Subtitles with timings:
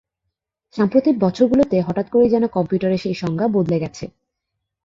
[0.75, 4.05] সাম্প্রতিক বছর গুলোতে হঠাৎ করেই যেন কম্পিউটারের সেই সংজ্ঞা বদলে গেছে।